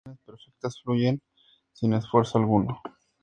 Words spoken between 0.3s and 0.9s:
perfectas